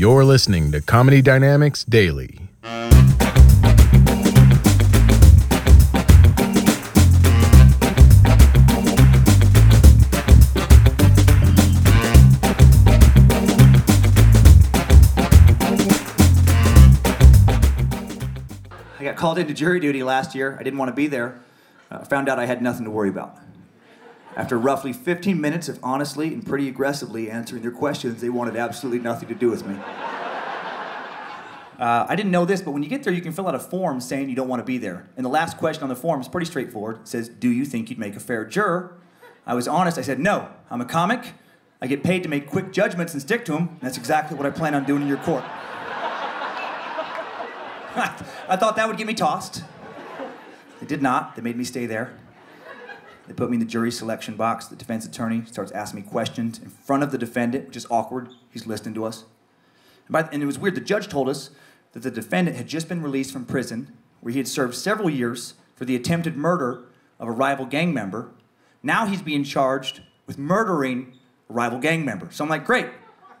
[0.00, 2.40] You're listening to Comedy Dynamics Daily.
[2.64, 2.70] I
[19.02, 20.56] got called into jury duty last year.
[20.58, 21.42] I didn't want to be there.
[21.90, 23.36] Uh, found out I had nothing to worry about.
[24.36, 29.00] After roughly 15 minutes of honestly and pretty aggressively answering their questions, they wanted absolutely
[29.00, 29.76] nothing to do with me.
[31.80, 33.58] Uh, I didn't know this, but when you get there, you can fill out a
[33.58, 35.08] form saying you don't want to be there.
[35.16, 36.98] And the last question on the form is pretty straightforward.
[37.00, 38.98] It says, Do you think you'd make a fair juror?
[39.46, 39.96] I was honest.
[39.96, 40.50] I said, No.
[40.70, 41.32] I'm a comic.
[41.80, 43.78] I get paid to make quick judgments and stick to them.
[43.80, 45.42] That's exactly what I plan on doing in your court.
[47.96, 49.64] I thought that would get me tossed.
[50.82, 51.34] It did not.
[51.34, 52.12] They made me stay there.
[53.30, 54.66] They put me in the jury selection box.
[54.66, 58.28] The defense attorney starts asking me questions in front of the defendant, which is awkward.
[58.50, 59.22] He's listening to us.
[60.08, 60.74] And, by, and it was weird.
[60.74, 61.50] The judge told us
[61.92, 65.54] that the defendant had just been released from prison, where he had served several years
[65.76, 66.82] for the attempted murder
[67.20, 68.30] of a rival gang member.
[68.82, 71.16] Now he's being charged with murdering
[71.48, 72.32] a rival gang member.
[72.32, 72.86] So I'm like, great.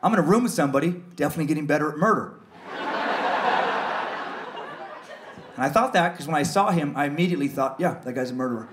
[0.00, 2.34] I'm in a room with somebody, definitely getting better at murder.
[5.54, 8.30] And I thought that because when I saw him, I immediately thought, yeah, that guy's
[8.30, 8.68] a murderer.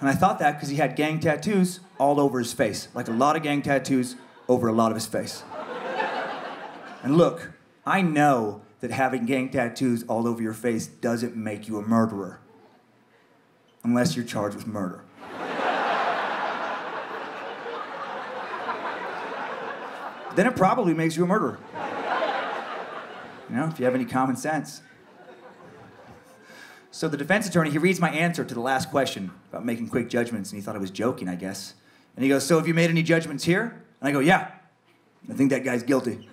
[0.00, 3.12] And I thought that because he had gang tattoos all over his face, like a
[3.12, 4.16] lot of gang tattoos
[4.48, 5.44] over a lot of his face.
[7.02, 7.52] and look,
[7.86, 12.40] I know that having gang tattoos all over your face doesn't make you a murderer,
[13.84, 15.04] unless you're charged with murder.
[20.36, 21.58] then it probably makes you a murderer.
[23.50, 24.80] You know, if you have any common sense.
[26.92, 30.08] So the defense attorney, he reads my answer to the last question about making quick
[30.08, 31.74] judgments, and he thought I was joking, I guess.
[32.16, 33.82] And he goes, So have you made any judgments here?
[34.00, 34.50] And I go, Yeah.
[35.28, 36.28] I think that guy's guilty.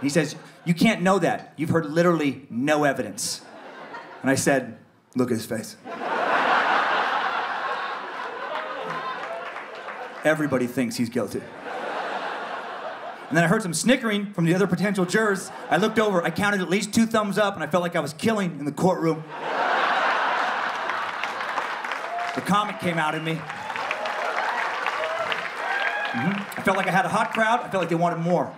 [0.00, 1.52] he says, You can't know that.
[1.56, 3.42] You've heard literally no evidence.
[4.22, 4.78] And I said,
[5.14, 5.76] Look at his face.
[10.24, 11.42] Everybody thinks he's guilty.
[13.32, 15.50] And then I heard some snickering from the other potential jurors.
[15.70, 18.00] I looked over, I counted at least two thumbs up, and I felt like I
[18.00, 19.24] was killing in the courtroom.
[22.34, 23.36] the comic came out in me.
[26.12, 26.40] Mhm.
[26.58, 27.60] I felt like I had a hot crowd.
[27.60, 28.52] I felt like they wanted more.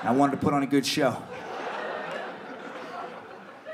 [0.00, 1.16] And I wanted to put on a good show.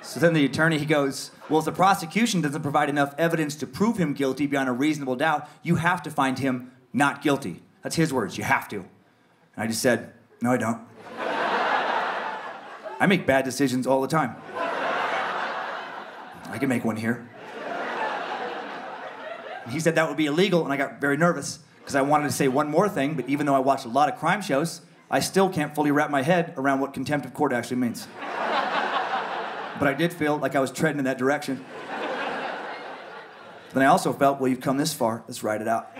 [0.03, 3.67] So then the attorney he goes, "Well, if the prosecution doesn't provide enough evidence to
[3.67, 7.97] prove him guilty beyond a reasonable doubt, you have to find him not guilty." That's
[7.97, 8.37] his words.
[8.37, 8.85] You have to.
[9.57, 10.81] And I just said, No, I don't.
[13.01, 14.37] I make bad decisions all the time.
[16.53, 17.29] I can make one here.
[19.65, 22.25] And he said that would be illegal, and I got very nervous because I wanted
[22.25, 24.83] to say one more thing, but even though I watched a lot of crime shows,
[25.11, 28.07] I still can't fully wrap my head around what contempt of court actually means.
[28.21, 31.65] but I did feel like I was treading in that direction.
[33.73, 35.91] Then I also felt, well, you've come this far, let's ride it out.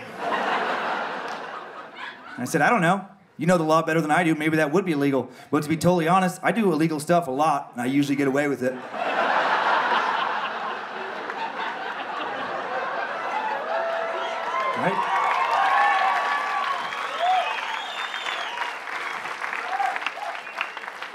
[2.35, 3.07] And I said, I don't know.
[3.37, 4.35] You know the law better than I do.
[4.35, 5.29] Maybe that would be illegal.
[5.49, 8.27] But to be totally honest, I do illegal stuff a lot, and I usually get
[8.27, 8.73] away with it.
[14.75, 15.09] Right?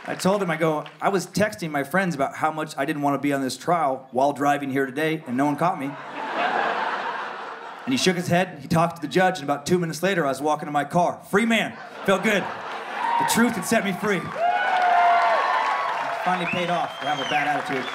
[0.07, 3.03] I told him, I go, I was texting my friends about how much I didn't
[3.03, 5.91] want to be on this trial while driving here today, and no one caught me.
[7.89, 10.27] And he shook his head, he talked to the judge, and about two minutes later,
[10.27, 11.23] I was walking to my car.
[11.31, 11.75] Free man.
[12.05, 12.43] Felt good.
[12.43, 14.21] The truth had set me free.
[16.23, 17.87] Finally paid off for having a bad attitude.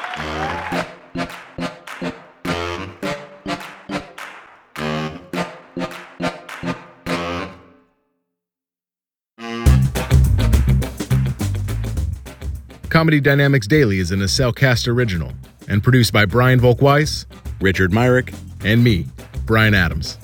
[12.89, 15.31] Comedy Dynamics Daily is an Accelcast original
[15.67, 17.27] and produced by Brian Volk-Weiss,
[17.61, 18.33] Richard Myrick,
[18.65, 19.05] and me,
[19.45, 20.15] Brian Adams.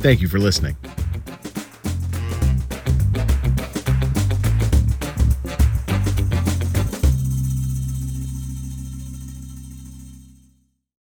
[0.00, 0.76] Thank you for listening.